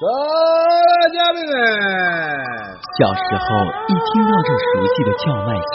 [0.00, 0.12] 各位
[1.12, 1.58] 嘉宾们，
[2.96, 3.46] 小时候
[3.88, 5.50] 一听到这熟悉的叫卖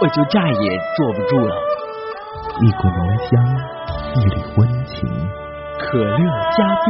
[0.00, 1.54] 我就再也坐不住了。
[2.62, 3.28] 一股浓香，
[4.14, 5.06] 一缕温情，
[5.78, 6.16] 可乐
[6.56, 6.88] 加冰。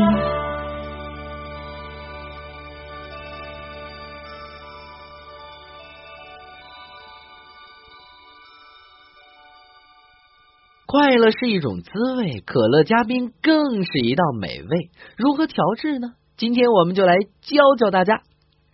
[10.86, 14.91] 快乐是一种滋味，可乐加冰更是一道美味。
[15.16, 16.12] 如何调制呢？
[16.36, 18.22] 今天我们就来教教大家。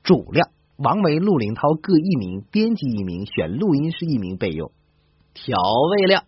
[0.02, 4.70] 主料：王维、陆林涛各一名，编辑一名，选录音师一名备用。
[5.34, 5.58] 调
[5.90, 6.22] 味料：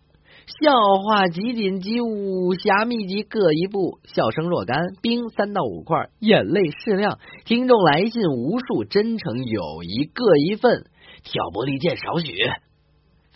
[0.59, 0.71] 笑
[1.03, 7.17] 话集锦及武侠秘籍各一部，笑声若干，冰三到五块，眼泪适量。
[7.45, 10.85] 听众来信无数，真诚友谊各一份。
[11.23, 12.33] 挑拨离间少许，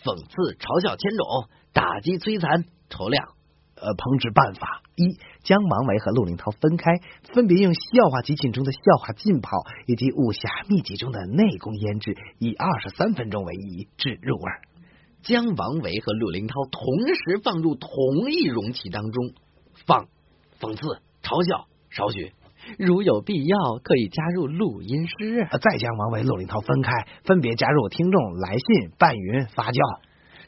[0.02, 1.48] 讽刺嘲笑千种。
[1.72, 3.35] 打击摧残，筹量。
[3.76, 6.90] 呃，烹制办法：一、将王维和陆林涛分开，
[7.34, 9.50] 分别用笑话集锦中的笑话浸泡，
[9.86, 14.50] 以及武侠秘籍中的内功腌制，以二十三分钟为宜，至入味。
[15.22, 17.90] 将王维和陆林涛同时放入同
[18.30, 19.32] 一容器当中，
[19.86, 20.06] 放
[20.60, 22.32] 讽刺嘲笑少许，
[22.78, 25.46] 如有必要，可以加入录音师。
[25.50, 26.92] 再将王维、陆林涛分开，
[27.24, 30.00] 分别加入听众来信、拌匀、发酵。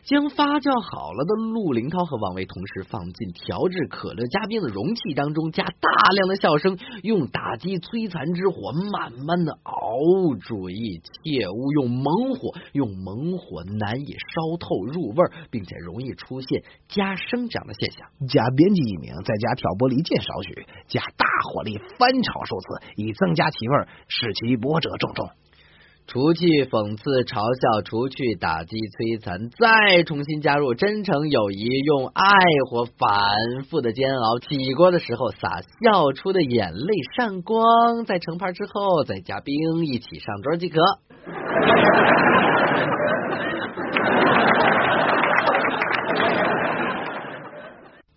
[0.09, 9.77] 将发酵好了的陆林涛和王维同时放进调制可乐加冰的容器当中，加大量的笑声，用打击摧残之火慢慢的熬。
[10.41, 18.09] 注意，切勿用猛火，用猛火难以烧透入味，并且容易出现加生长的现象。
[18.29, 22.67] 加编辑一名，再加挑拨离间少许，加大火力翻炒数次，
[22.97, 23.77] 以增加其味，
[24.09, 25.29] 使其波折重重。
[26.11, 32.25] 除去讽刺、嘲笑，除去打击、摧残，再重新加入真诚、友谊，用爱
[32.71, 33.05] 火反
[33.69, 34.39] 复的煎熬。
[34.39, 39.55] 起锅的时候撒笑出的眼泪上光，在盛盘之后再加冰，
[39.85, 40.81] 一起上桌即可。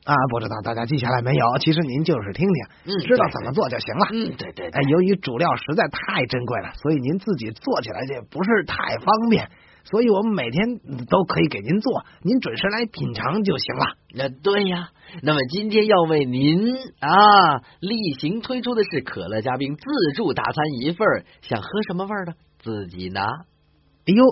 [0.03, 1.45] 啊，不知道大家记下来没有？
[1.59, 4.07] 其实您就是听听，嗯，知道怎么做就行了。
[4.11, 4.67] 嗯，对对。
[4.69, 9.51] 哎，由于主料实在太珍贵了，所以您自己做起来这不是太方便，
[9.83, 13.85] 所以我们每天都可以给您做，您准时来品尝就行了。
[14.13, 14.89] 那对呀。
[15.21, 19.83] 那么今天要为您啊例行推出的是可乐加冰自
[20.15, 21.05] 助大餐一份，
[21.41, 23.21] 想喝什么味的自己拿。
[23.23, 24.23] 哎呦，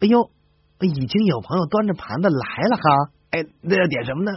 [0.00, 0.30] 哎呦，
[0.80, 2.82] 已经有朋友端着盘子来了哈。
[3.30, 4.32] 哎，那要点什么呢？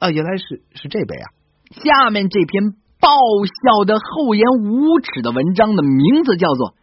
[0.00, 1.26] 啊，原来是是这杯啊！
[1.70, 3.10] 下面这篇爆
[3.44, 6.70] 笑的厚颜无耻的文章的名字叫做《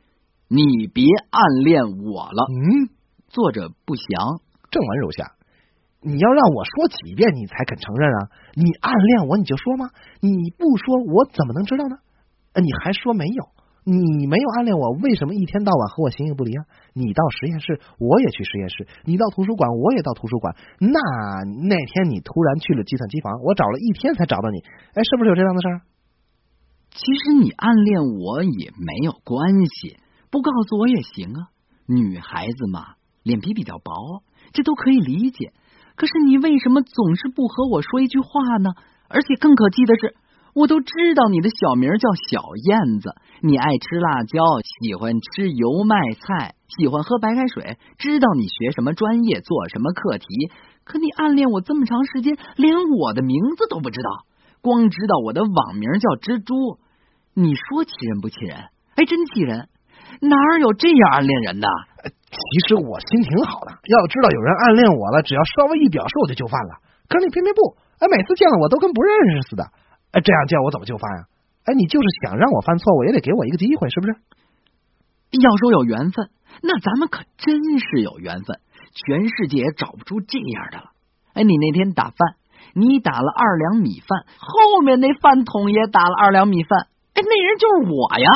[0.48, 2.46] 你别暗恋我了》。
[2.54, 2.94] 嗯，
[3.28, 4.06] 作者不详。
[4.70, 5.32] 正文如下：
[6.00, 8.30] 你要让我说几遍你才肯承认啊？
[8.54, 9.90] 你暗恋我你就说吗？
[10.22, 11.98] 你不说我怎么能知道呢？
[12.62, 13.50] 你还说没有？
[13.88, 16.66] 你没有暗恋我，为什么一天到晚和我形影不离啊？
[16.92, 20.58] 你到实验室，我也去实验室；你到图书馆，我也到图书馆。
[20.78, 21.00] 那
[21.64, 24.60] 那天你突然去了计算机房，我找了一天才找到你。
[24.92, 25.82] 哎，是不是有这样的事儿？
[26.92, 29.96] 其实你暗恋我也没有关系，
[30.30, 31.48] 不告诉我也行啊。
[31.88, 34.22] 女孩子嘛，脸皮比较薄，
[34.52, 35.54] 这都可以理解。
[35.96, 38.72] 可是你为什么总是不和我说一句话呢？
[39.08, 40.16] 而且更可气的是。
[40.58, 47.78] 我都知道你的小名叫小燕子，你爱吃辣椒，喜欢吃油麦菜，喜欢喝白开水。
[48.00, 50.26] 知道你学什么专业，做什么课题。
[50.84, 54.26] 可你暗恋我这么长时间，连我的名字都不知道，
[54.62, 56.56] 光知道我的网名叫蜘蛛。
[57.36, 58.58] 你说气人不气人？
[58.96, 59.70] 哎，真气人！
[60.22, 61.70] 哪有这样暗恋人的？
[62.02, 66.82] 其实我心挺好的，要知道有人暗恋我了，只要稍微一表示，我就就范了。
[67.08, 69.70] 可你偏偏不，哎，每次见了我都跟不认识似的。
[70.12, 71.26] 哎，这样叫我怎么就范呀？
[71.66, 74.16] 哎，你就是想让我犯错误，也得给我一个机会，是不是？
[75.42, 76.30] 要说有缘分，
[76.64, 78.60] 那咱们可真是有缘分，
[78.96, 80.92] 全世界也找不出这样的了。
[81.34, 82.40] 哎，你那天打饭，
[82.74, 88.30] 你打了二两米饭，后面那饭桶也打了二两米饭，哎，那人就是我呀。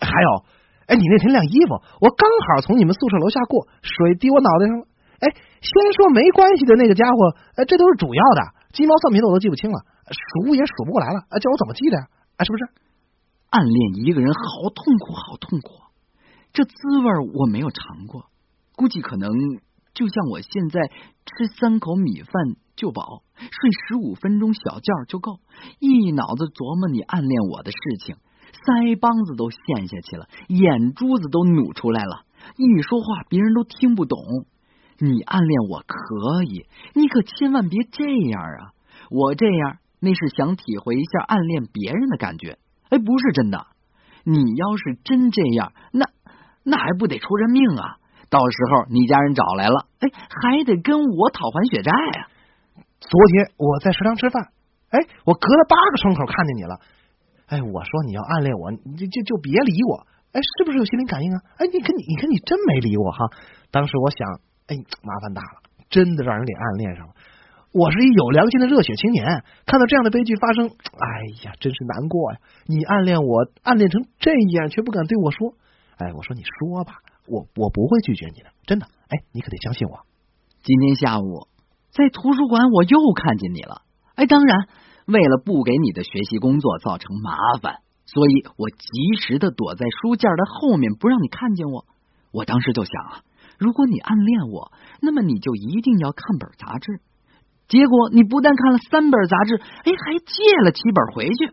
[0.00, 0.44] 还有，
[0.86, 4.86] 哎，你那天晾衣服，我刚好从你们宿舍楼下过，水滴我脑袋上了。
[5.20, 5.28] 哎，
[5.60, 8.40] 先说没关系的那个家伙，哎，这都是主要的，
[8.72, 12.08] 鸡毛蒜皮的我都记不清了，数也数不过来了，叫我怎么记的呀？
[12.36, 12.64] 啊，是不是？
[13.50, 15.70] 暗恋一个人好痛苦，好痛苦，
[16.52, 18.26] 这滋味我没有尝过，
[18.76, 19.30] 估计可能
[19.94, 20.80] 就像我现在
[21.24, 25.40] 吃三口米饭就饱，睡十五分钟小觉就够，
[25.80, 28.16] 一脑子琢磨你暗恋我的事情，
[28.52, 32.24] 腮帮子都陷下去了，眼珠子都努出来了，
[32.56, 34.18] 一说话别人都听不懂。
[35.00, 38.72] 你暗恋我可以，你可千万别这样啊！
[39.10, 42.58] 我这样那是想体会一下暗恋别人的感觉，
[42.90, 43.66] 哎，不是真的。
[44.24, 46.06] 你要是真这样，那
[46.64, 47.96] 那还不得出人命啊！
[48.30, 52.28] 到时候你家人找来了，哎，还得跟我讨还血债啊！
[53.00, 54.52] 昨天我在食堂吃饭，
[54.90, 56.80] 哎，我隔了八个窗口看见你了，
[57.46, 61.40] 哎，我说你要暗恋我，你就就就别理我，哎，是不是有心灵感应啊？
[61.58, 63.26] 哎，你看你，你看你真没理我哈！
[63.70, 64.40] 当时我想。
[64.68, 67.14] 哎，麻烦大了，真的让人给暗恋上了。
[67.72, 71.08] 我是一有良心的热血青年，看到这样的悲剧发生，哎
[71.44, 72.38] 呀，真是难过呀！
[72.66, 75.52] 你暗恋我，暗恋成这样，却不敢对我说。
[75.98, 78.86] 哎，我说你说吧，我我不会拒绝你的，真的。
[79.08, 80.00] 哎，你可得相信我。
[80.62, 81.46] 今天下午
[81.90, 83.82] 在图书馆，我又看见你了。
[84.14, 84.66] 哎，当然，
[85.06, 91.84] 为了不给你的学习工作造成麻烦，所以我及时的躲在书架的后面，不让你看见我。
[92.32, 93.20] 我当时就想啊。
[93.58, 94.72] 如果你暗恋我，
[95.02, 97.00] 那么你就一定要看本杂志。
[97.68, 101.52] 结果你不但看了三本杂志，哎，还借了七本回去。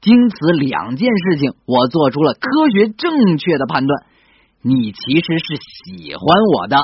[0.00, 4.04] 经此两件事情，我做出了科学正确的判断：
[4.62, 6.22] 你其实是喜欢
[6.54, 6.76] 我的。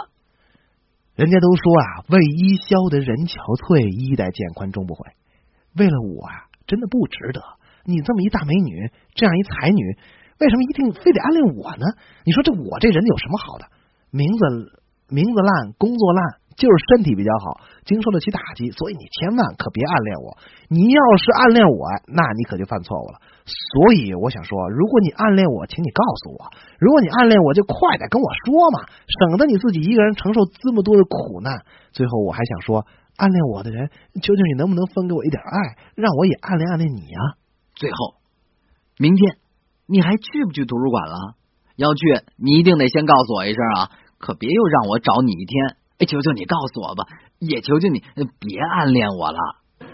[1.14, 5.06] 人家都说啊，为伊消得人憔悴，衣带渐宽终不悔。
[5.76, 7.40] 为了我啊，真的不值得。
[7.84, 9.82] 你这么一大美女，这样一才女，
[10.40, 11.86] 为什么一定非得暗恋我呢？
[12.24, 13.68] 你说这我这人有什么好的？
[14.10, 20.38] 名字名字烂，工作烂，就是身体比较好，经受得起打击，所以你千万可别暗恋我。
[20.68, 23.20] 你要是暗恋我，那你可就犯错误了。
[23.44, 31.64] 所以我想说，如果你暗恋我，请你告诉我；如果你暗恋我，就快点跟我说嘛，省得你自己一个人承受这么多的苦难。
[31.92, 32.86] 最后我还想说，
[33.16, 33.90] 暗恋我的人，
[34.22, 37.38] 求求你能不能分给我一点爱，让我也暗恋暗恋你啊？
[37.74, 38.14] 最后，
[38.98, 39.36] 明天
[39.86, 41.34] 你还去不去图书馆了？
[41.76, 42.06] 要去，
[42.36, 43.90] 你一定得先告诉我一声啊！
[44.16, 47.04] 可别又让我找你一天，哎，求求你告诉我吧，
[47.38, 48.02] 也求求你
[48.40, 49.38] 别暗恋我了。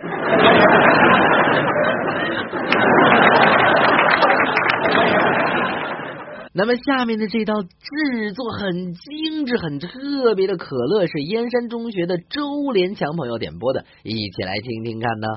[6.52, 15.29] 那么下面的这道制作很精致、很特别的可乐是燕山中学的周连强朋友点播的，一起来听听看呢。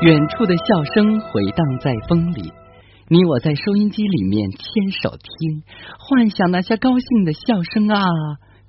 [0.00, 2.52] 远处的笑声回荡在风里。
[3.10, 4.60] 你我在收音机里面牵
[5.00, 5.64] 手听，
[5.96, 8.04] 幻想那些高兴的笑声啊，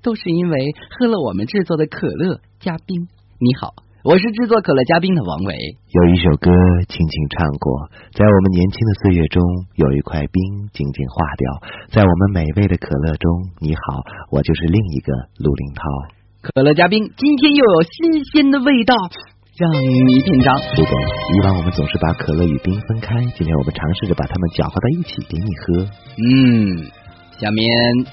[0.00, 0.56] 都是因为
[0.96, 3.04] 喝了我们制作的可乐嘉宾。
[3.36, 3.68] 你好，
[4.02, 5.52] 我是制作可乐嘉宾的王维。
[5.92, 6.48] 有一首歌
[6.88, 9.44] 轻轻唱过，在我们年轻的岁月中，
[9.76, 10.40] 有一块冰
[10.72, 11.44] 静静化掉，
[11.92, 13.28] 在我们美味的可乐中。
[13.60, 14.00] 你好，
[14.32, 15.84] 我就是另一个陆林涛。
[16.40, 18.96] 可乐嘉宾，今天又有新鲜的味道。
[19.60, 20.56] 让你品尝。
[20.74, 20.90] 对的，
[21.36, 25.84] 以往我们总是把可乐与冰分开，今天我们尝试着把它们搅和到一起给你喝。
[26.16, 26.88] 嗯，
[27.38, 27.68] 下面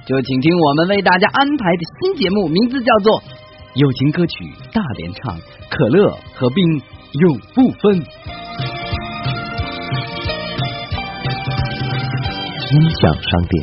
[0.06, 3.22] 就请听我们为大家安排的新节目，名字叫做
[3.76, 4.44] 《友情歌曲
[4.74, 5.38] 大联唱》，
[5.70, 6.82] 可乐和冰
[7.14, 8.04] 永不分。
[12.74, 13.54] 音响商店。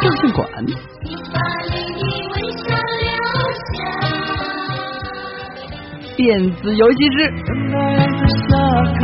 [0.00, 0.48] 照相馆。
[6.28, 7.16] 电子游戏室。
[7.46, 8.52] 等待着下
[8.98, 9.00] 课，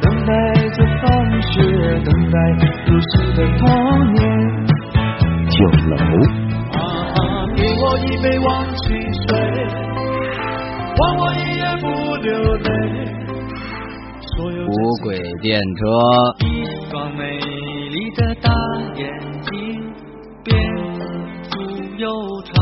[0.00, 0.30] 等待
[0.68, 1.10] 着放
[1.42, 1.58] 学，
[2.04, 2.38] 等待
[2.86, 3.66] 如昔的童
[4.12, 4.16] 年。
[5.50, 5.56] 酒
[5.88, 5.96] 楼。
[6.78, 6.78] 啊，
[7.56, 9.26] 给我一杯忘情水，
[10.94, 11.84] 换我一夜不
[12.22, 12.68] 流泪。
[14.68, 14.70] 无
[15.02, 15.82] 轨电车。
[16.46, 16.46] 一
[16.88, 17.40] 双美
[17.90, 18.48] 丽的大
[18.94, 19.02] 眼
[19.40, 19.50] 睛，
[20.44, 20.54] 变
[21.42, 21.58] 足
[21.96, 22.06] 又
[22.42, 22.54] 长。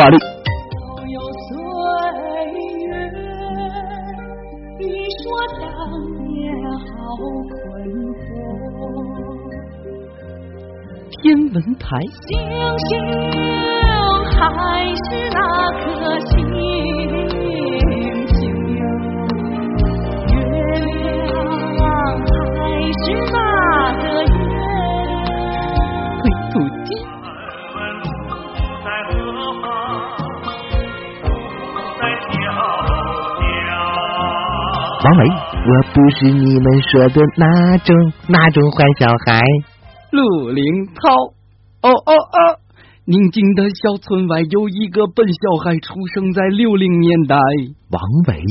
[0.00, 0.39] 压力。
[11.22, 11.86] 天文台。
[12.26, 12.28] 星
[12.78, 12.88] 星
[14.32, 14.40] 还
[14.96, 15.38] 是那
[15.76, 15.84] 颗
[16.20, 16.32] 星
[18.26, 18.40] 星，
[20.30, 20.32] 月
[21.20, 21.80] 亮还
[22.94, 23.36] 是那
[24.00, 24.32] 个月。
[26.22, 26.54] 回土
[26.86, 26.88] 地。
[35.02, 35.20] 老魏，
[35.66, 37.44] 我不是你们说的那
[37.78, 37.94] 种
[38.26, 39.40] 那种坏小孩。
[40.10, 41.34] 陆林涛。
[41.82, 42.60] 哦哦哦！
[43.06, 47.34] 宁静的小村外有一个笨小孩，出生在六零年代。
[47.90, 48.44] 王维，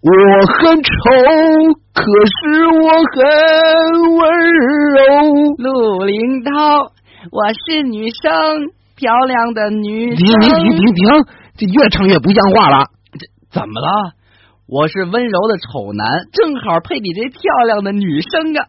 [0.00, 0.10] 我
[0.46, 0.90] 很丑，
[1.94, 3.20] 可是我很
[4.16, 4.22] 温
[4.94, 4.98] 柔。
[5.58, 6.90] 陆林涛，
[7.30, 10.26] 我是女生，漂亮的女生。
[10.26, 11.26] 停停停停停！
[11.58, 12.86] 这越唱越不像话了。
[13.12, 14.12] 这怎么了？
[14.66, 18.66] 我是温柔的丑男，正好配你这漂亮的女生啊。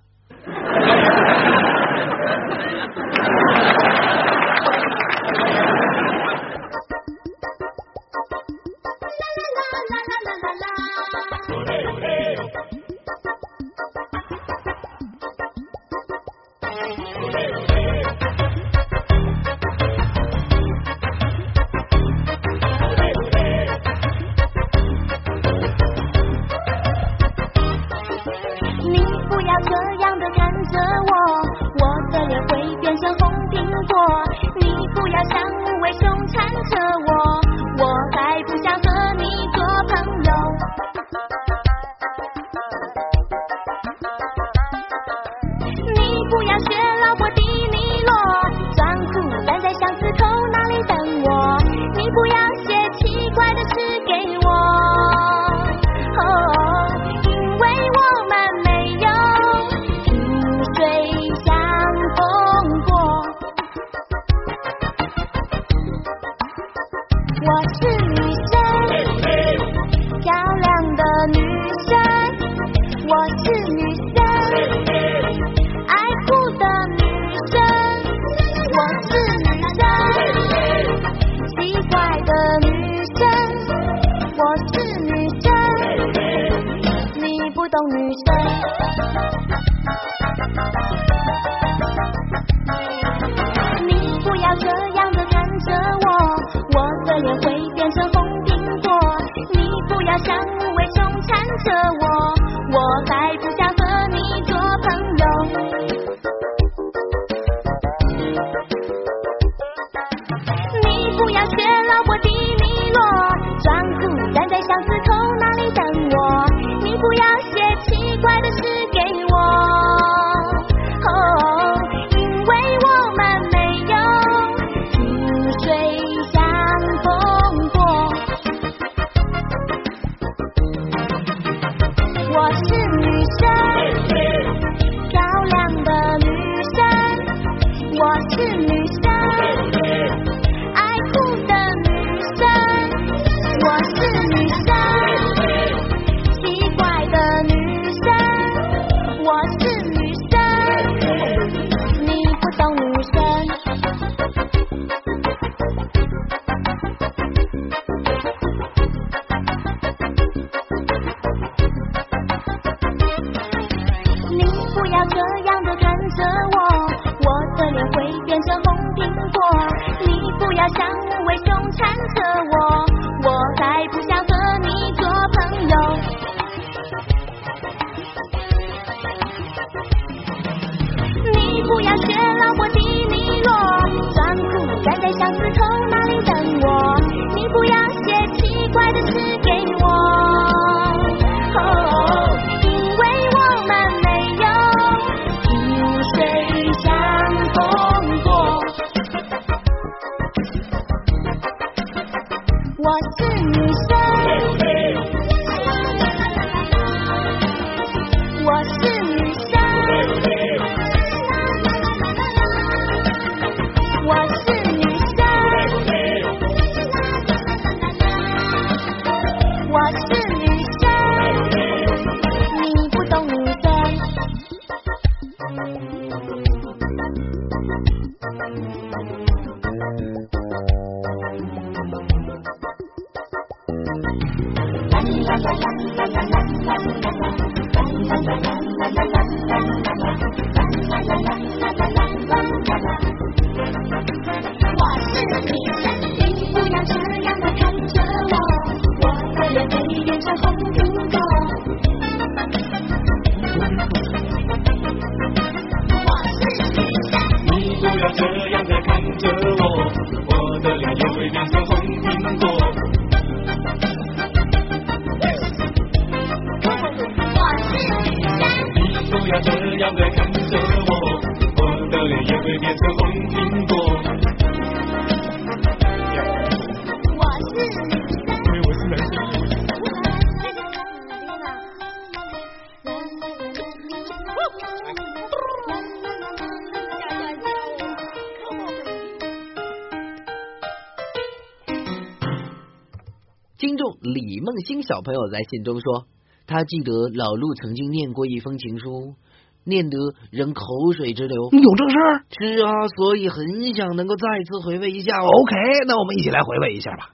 [293.63, 296.05] 听众李梦欣小朋友在信中说，
[296.46, 299.15] 他记得老陆曾经念过一封情书，
[299.63, 299.98] 念得
[300.32, 301.43] 人口水直流。
[301.43, 305.27] 有这事儿是啊，所以很想能够再次回味一下哦。
[305.27, 305.55] ？OK，
[305.88, 307.10] 那我们一起来回味一下吧。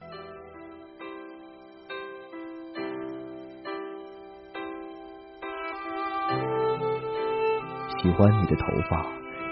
[8.02, 9.04] 喜欢你的头发，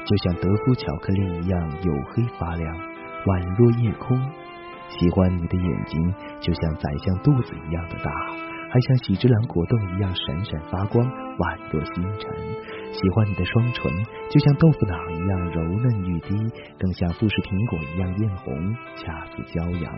[0.05, 2.77] 就像德芙巧克力一样黝黑发亮，
[3.25, 4.19] 宛若夜空。
[4.89, 8.11] 喜欢你的眼睛，就像宰相肚子一样的大，
[8.71, 12.29] 还像喜之郎果冻一样闪闪发光，宛若星辰。
[12.91, 13.93] 喜欢你的双唇，
[14.31, 16.35] 就像豆腐脑一样柔嫩欲滴，
[16.79, 19.93] 更像富士苹果一样艳红，恰似骄阳。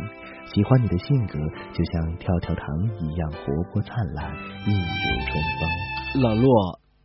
[0.46, 1.38] 喜欢你的性格，
[1.72, 2.66] 就像跳跳糖
[2.98, 4.34] 一样活泼灿烂，
[4.66, 6.22] 一如春风。
[6.22, 6.42] 老陆，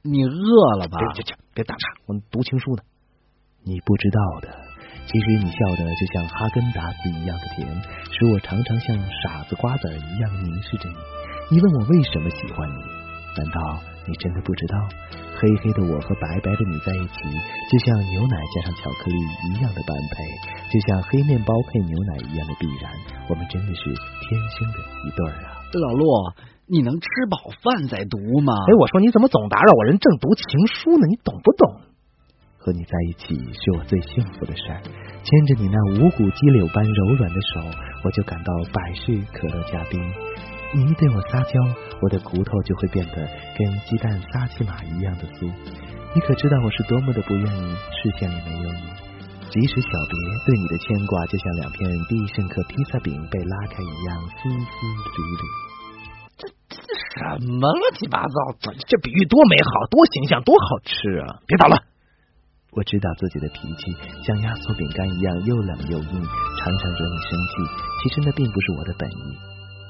[0.01, 0.97] 你饿了吧？
[1.13, 2.81] 别别别打岔，我读情书呢。
[3.63, 4.64] 你不知道的，
[5.05, 7.67] 其实你笑的就像哈根达斯一样的甜，
[8.12, 10.95] 使我常常像傻子瓜子儿一样凝视着你。
[11.51, 12.81] 你问我为什么喜欢你？
[13.38, 13.59] 难道
[14.07, 14.75] 你真的不知道？
[15.38, 17.19] 黑黑的我和白白的你在一起，
[17.69, 19.17] 就像牛奶加上巧克力
[19.51, 20.24] 一样的般配，
[20.71, 22.89] 就像黑面包配牛奶一样的必然。
[23.27, 23.83] 我们真的是
[24.24, 25.59] 天生的一对儿啊！
[25.75, 26.07] 老陆，
[26.67, 28.53] 你能吃饱饭再读吗？
[28.55, 29.83] 哎，我说你怎么总打扰我？
[29.83, 31.81] 人正读情书呢，你懂不懂？
[32.65, 37.62] 和你在一起是我最幸福的事儿，牵着你那五谷鸡柳般柔软的手，
[38.03, 40.01] 我就感到百事可乐加冰。
[40.74, 41.53] 你一对我撒娇，
[42.01, 45.45] 我的骨头就会变得跟鸡蛋撒起码一样的酥。
[46.15, 48.81] 你可知道我是多么的不愿意视线里没有你？
[49.53, 50.18] 即使小别，
[50.50, 55.44] 对你的牵挂就像两片必胜客披萨饼被拉开一样丝丝缕缕。
[56.35, 56.81] 这这
[57.13, 58.74] 什么乱七八糟？
[58.89, 61.46] 这比喻多美好，多形象，多好吃啊！
[61.46, 61.79] 别捣乱。
[62.75, 63.81] 我知道自己的脾气
[64.22, 67.51] 像压缩饼干一样又冷又硬，常常惹你生气。
[68.03, 69.24] 其实那并不是我的本意。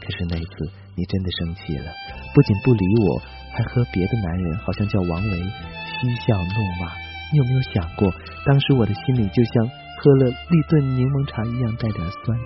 [0.05, 0.53] 可是那次
[0.93, 1.89] 你真的生气了，
[2.33, 3.19] 不仅不理我，
[3.57, 6.93] 还和别的男人，好像叫王维，嬉笑怒骂。
[7.33, 8.05] 你有没有想过，
[8.45, 9.65] 当时我的心里就像
[9.97, 12.37] 喝了立顿柠檬茶一样带点酸？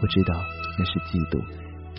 [0.00, 0.32] 我知道
[0.78, 1.36] 那是嫉妒。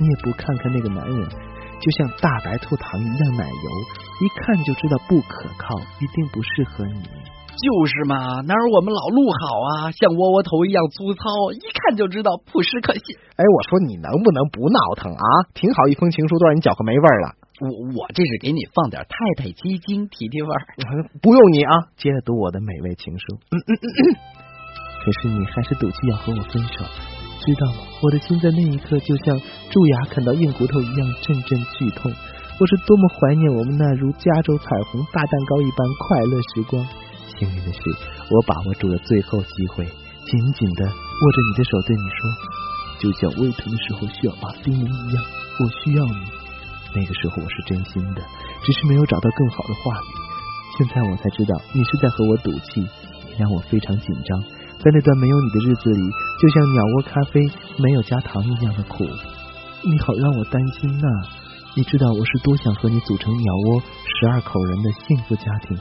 [0.01, 1.29] 你也不看看那个男人，
[1.77, 3.69] 就像大白兔糖一样奶油，
[4.25, 7.05] 一看就知道不可靠，一定不适合你。
[7.53, 9.91] 就是嘛，哪有我们老陆好啊？
[9.91, 13.03] 像窝窝头一样粗糙，一看就知道朴实可信。
[13.37, 15.25] 哎，我说你能不能不闹腾啊？
[15.53, 17.35] 挺好一封情书，都让你搅和没味儿了。
[17.61, 20.61] 我我这是给你放点太太鸡精提提味儿。
[21.21, 23.25] 不用你啊，接着读我的美味情书。
[23.51, 24.03] 嗯嗯嗯嗯。
[25.05, 26.83] 可是你还是赌气要和我分手，
[27.45, 27.85] 知道吗？
[28.01, 29.37] 我的心在那一刻就像
[29.69, 32.11] 蛀牙啃到硬骨头一样阵阵剧痛。
[32.59, 36.85] 我是多么怀念我们那如加州彩虹大蛋糕一般快乐时光。
[37.43, 37.79] 幸运的是，
[38.29, 42.19] 我把握住了最后机会，紧紧的握着你的手，对你说，
[42.99, 45.23] 就像胃疼的时候需要马丁尼一样，
[45.59, 46.15] 我需要你。
[46.95, 48.21] 那个时候我是真心的，
[48.63, 50.07] 只是没有找到更好的话语。
[50.77, 52.81] 现在我才知道，你是在和我赌气，
[53.27, 54.41] 你让我非常紧张。
[54.79, 56.01] 在那段没有你的日子里，
[56.41, 57.41] 就像鸟窝咖啡
[57.77, 59.03] 没有加糖一样的苦。
[59.83, 61.07] 你好让我担心呐、
[61.75, 65.77] 你知道我是多想和你组成鸟窝十二口人的幸福家庭？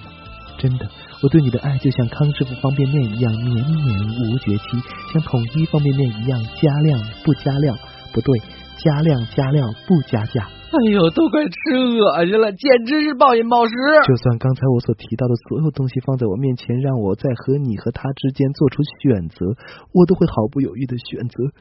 [0.58, 0.88] 真的，
[1.22, 4.82] 我对你的爱就像康师傅方便面一样绵绵无绝期，
[5.12, 7.78] 像统一方便面一样加量不加量，
[8.12, 8.42] 不对，
[8.82, 10.50] 加量加量不加价。
[10.72, 13.72] 哎呦，都快吃恶心了，简直是暴饮暴食。
[14.08, 19.46] 就算刚才我所提到的所有东西放在我面前，让我在和你和他之间做出选择，
[19.92, 21.54] 我都会毫不犹豫的选择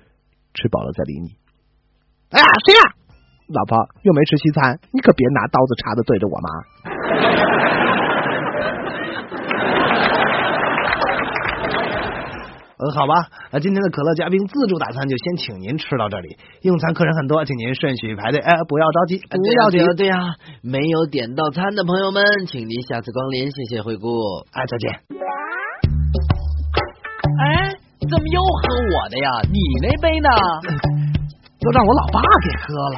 [0.56, 1.38] 吃饱了再理你。
[2.32, 2.82] 哎呀，谁呀？
[3.54, 6.50] 老婆又没吃西餐，你可别拿刀子叉子对着我妈。
[12.82, 13.13] 呃，好吧，
[13.52, 16.36] 那今天的可乐嘉宾自助大餐就先请您吃到这里。
[16.63, 20.17] 用餐客人很多，请您顺序排队，哎，不要着急，不要急对呀。
[20.63, 24.10] 没有点到餐的朋友们，请您下次光临，谢谢惠顾。
[24.52, 24.91] 哎，再见。
[27.38, 27.70] 哎，
[28.10, 29.30] 怎么又喝我的呀？
[29.46, 30.30] 你那杯呢？
[31.62, 32.98] 都让我老爸给喝了。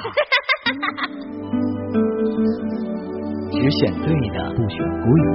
[3.51, 5.29] 只选对的，不选贵的，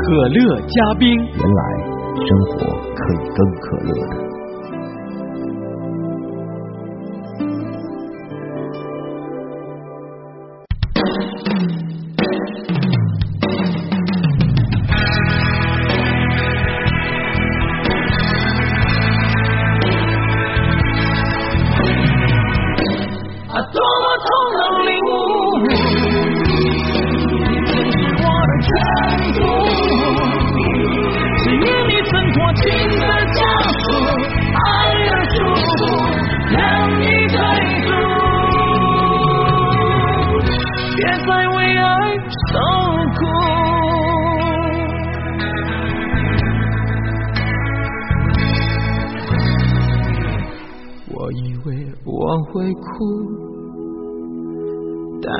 [0.00, 1.14] 可乐嘉宾。
[1.14, 2.56] 原来生活
[2.94, 4.29] 可以更可乐的。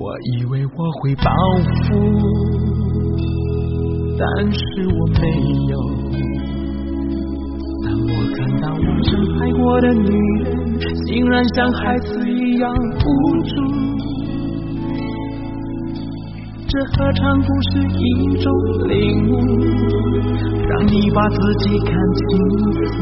[0.00, 1.24] 我以为我会报
[1.82, 1.90] 复，
[4.16, 5.20] 但是我没
[5.66, 5.74] 有。
[7.82, 10.08] 当我看到我深爱过的女
[10.44, 13.08] 人，竟然像孩子一样无
[13.42, 13.87] 助。
[16.70, 18.52] 这何尝不是一种
[18.88, 19.32] 领悟，
[20.68, 22.26] 让你把自己看清
[22.84, 22.92] 楚。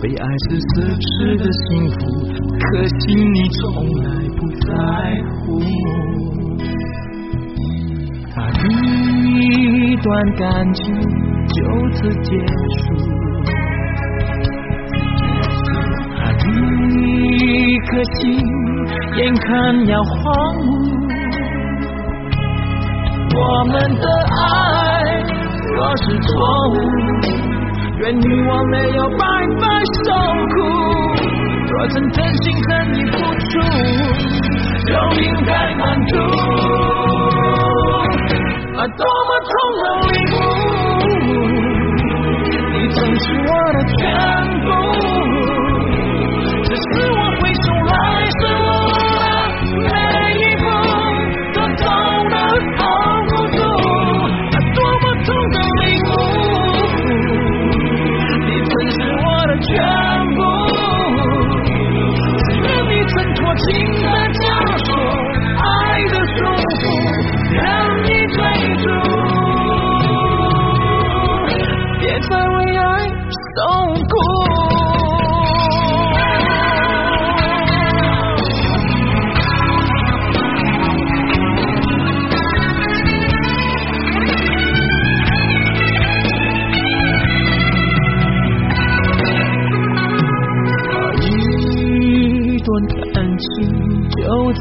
[0.00, 1.98] 被爱是奢侈的幸福，
[2.58, 2.64] 可
[2.98, 3.60] 惜你从
[4.04, 4.72] 来不在
[5.36, 5.60] 乎。
[8.34, 10.82] 啊，一段感情
[11.48, 11.56] 就
[11.92, 12.30] 此结
[12.72, 12.84] 束，
[17.36, 17.44] 一
[17.80, 18.40] 颗心
[19.18, 20.16] 眼看要荒
[20.64, 20.75] 芜。
[23.38, 24.40] 我们的爱
[25.74, 26.28] 若是错
[26.70, 26.74] 误，
[27.98, 29.24] 愿你我没有白
[29.60, 29.64] 白
[30.04, 30.08] 受
[30.54, 30.56] 苦。
[31.68, 33.14] 若曾真心真意付
[33.50, 33.52] 出，
[34.86, 36.12] 就应该满足。
[38.78, 39.04] 啊，多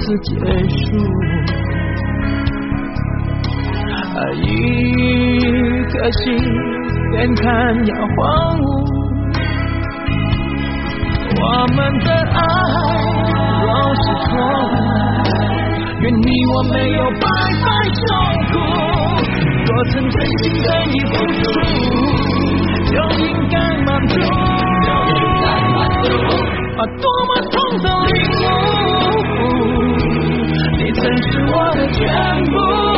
[0.05, 0.37] 就结束，
[4.13, 4.45] 爱，一
[5.89, 6.21] 颗心
[7.13, 7.43] 眼看
[7.87, 8.21] 要荒
[8.59, 8.63] 芜。
[11.37, 11.41] 我
[11.73, 12.37] 们的爱
[13.63, 14.29] 若是错
[14.69, 14.77] 误，
[16.01, 17.25] 愿你我没有白
[17.63, 18.05] 白受
[18.51, 18.53] 苦。
[19.65, 21.43] 若曾真心对你付出，
[22.85, 22.93] 就
[23.25, 24.13] 应该满足。
[26.77, 29.14] 啊，多么痛的领悟，
[30.95, 32.94] 曾是我的全部。